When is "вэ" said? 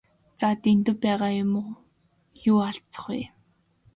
3.11-3.21